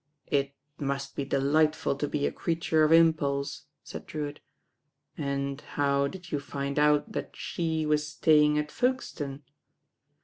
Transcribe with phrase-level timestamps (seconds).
[0.25, 4.39] "It must be delightful to be a creature of im pulse," said Drewitt;
[5.15, 9.43] "and how did you find out that she was staying at Folkestone?"